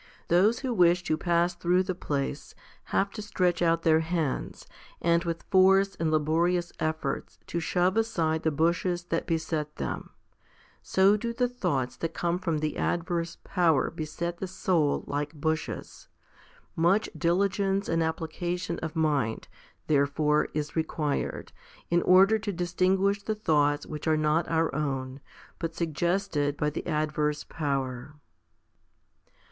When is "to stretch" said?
3.11-3.61